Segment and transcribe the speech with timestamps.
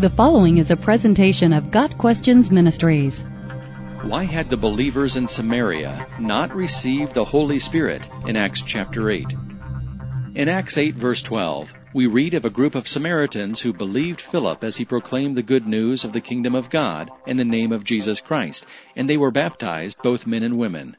[0.00, 3.20] The following is a presentation of Got Questions Ministries.
[4.00, 9.26] Why had the believers in Samaria not received the Holy Spirit in Acts chapter 8?
[10.36, 14.64] In Acts 8 verse 12, we read of a group of Samaritans who believed Philip
[14.64, 17.84] as he proclaimed the good news of the kingdom of God in the name of
[17.84, 18.64] Jesus Christ,
[18.96, 20.96] and they were baptized, both men and women.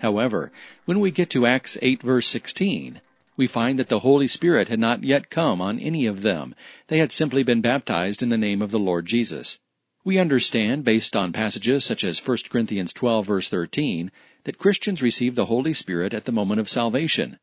[0.00, 0.50] However,
[0.84, 3.00] when we get to Acts 8 verse 16,
[3.42, 6.54] we find that the Holy Spirit had not yet come on any of them.
[6.86, 9.58] They had simply been baptized in the name of the Lord Jesus.
[10.04, 14.12] We understand, based on passages such as 1 Corinthians 12 verse 13,
[14.44, 17.40] that Christians receive the Holy Spirit at the moment of salvation.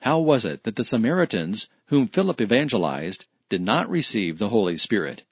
[0.00, 5.24] How was it that the Samaritans, whom Philip evangelized, did not receive the Holy Spirit?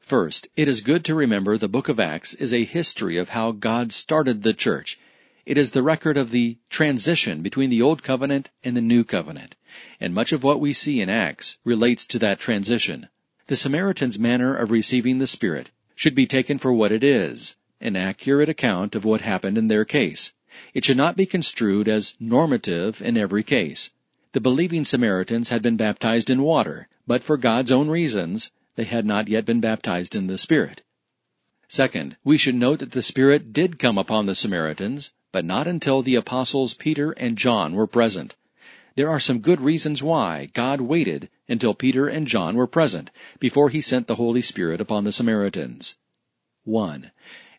[0.00, 3.52] First, it is good to remember the book of Acts is a history of how
[3.52, 4.98] God started the church
[5.46, 9.54] it is the record of the transition between the Old Covenant and the New Covenant,
[10.00, 13.08] and much of what we see in Acts relates to that transition.
[13.46, 17.94] The Samaritans' manner of receiving the Spirit should be taken for what it is, an
[17.94, 20.34] accurate account of what happened in their case.
[20.74, 23.90] It should not be construed as normative in every case.
[24.32, 29.06] The believing Samaritans had been baptized in water, but for God's own reasons, they had
[29.06, 30.82] not yet been baptized in the Spirit.
[31.68, 36.00] Second, we should note that the Spirit did come upon the Samaritans, but not until
[36.00, 38.34] the apostles Peter and John were present.
[38.94, 43.68] There are some good reasons why God waited until Peter and John were present before
[43.68, 45.98] he sent the Holy Spirit upon the Samaritans.
[46.64, 47.10] 1.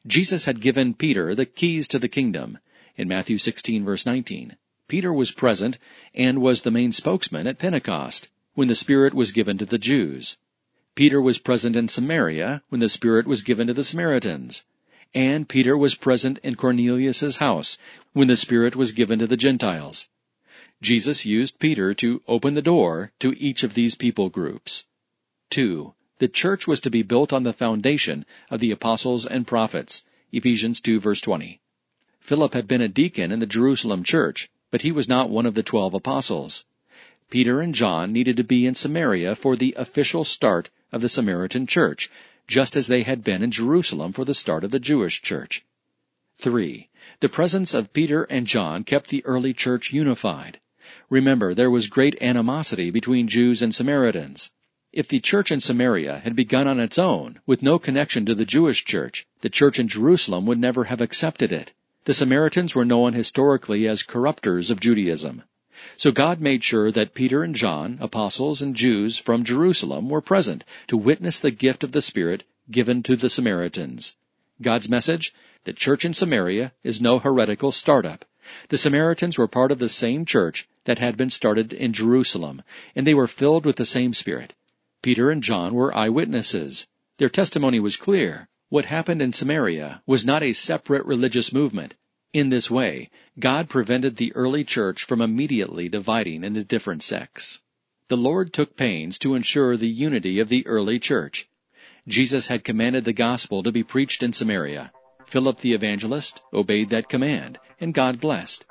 [0.07, 2.57] Jesus had given Peter the keys to the kingdom.
[2.95, 5.77] In Matthew 16 verse 19, Peter was present
[6.15, 10.39] and was the main spokesman at Pentecost when the Spirit was given to the Jews.
[10.95, 14.63] Peter was present in Samaria when the Spirit was given to the Samaritans
[15.17, 17.79] and Peter was present in Cornelius's house
[18.13, 20.07] when the Spirit was given to the Gentiles.
[20.79, 24.83] Jesus used Peter to open the door to each of these people groups.
[25.49, 25.95] 2.
[26.19, 30.03] The church was to be built on the foundation of the apostles and prophets.
[30.31, 31.61] Ephesians 2 verse 20.
[32.19, 35.55] Philip had been a deacon in the Jerusalem church, but he was not one of
[35.55, 36.65] the twelve apostles.
[37.31, 41.65] Peter and John needed to be in Samaria for the official start of the Samaritan
[41.65, 42.11] church,
[42.47, 45.65] just as they had been in Jerusalem for the start of the Jewish church.
[46.39, 46.89] 3.
[47.19, 50.59] The presence of Peter and John kept the early church unified.
[51.09, 54.51] Remember, there was great animosity between Jews and Samaritans.
[54.93, 58.45] If the church in Samaria had begun on its own, with no connection to the
[58.45, 61.73] Jewish church, the church in Jerusalem would never have accepted it.
[62.05, 65.43] The Samaritans were known historically as corruptors of Judaism.
[65.95, 70.63] So God made sure that Peter and John, apostles and Jews from Jerusalem, were present
[70.87, 74.15] to witness the gift of the Spirit given to the Samaritans.
[74.61, 75.33] God's message?
[75.65, 78.25] The church in Samaria is no heretical startup.
[78.69, 82.63] The Samaritans were part of the same church that had been started in Jerusalem,
[82.95, 84.53] and they were filled with the same Spirit.
[85.01, 86.87] Peter and John were eyewitnesses.
[87.17, 88.47] Their testimony was clear.
[88.69, 91.95] What happened in Samaria was not a separate religious movement.
[92.33, 97.61] In this way, God prevented the early church from immediately dividing into different sects.
[98.09, 101.47] The Lord took pains to ensure the unity of the early church.
[102.07, 104.91] Jesus had commanded the gospel to be preached in Samaria.
[105.25, 108.65] Philip the evangelist obeyed that command, and God blessed.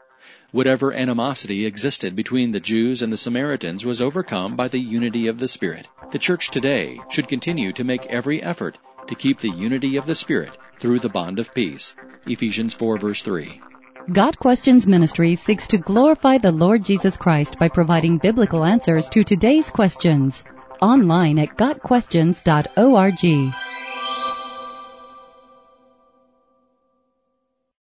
[0.53, 5.39] Whatever animosity existed between the Jews and the Samaritans was overcome by the unity of
[5.39, 5.89] the Spirit.
[6.13, 8.79] The church today should continue to make every effort
[9.09, 11.97] to keep the unity of the Spirit through the bond of peace.
[12.27, 13.61] Ephesians 4 verse 3.
[14.13, 19.25] Got Questions Ministry seeks to glorify the Lord Jesus Christ by providing biblical answers to
[19.25, 20.45] today's questions.
[20.81, 23.53] Online at GotQuestions.org.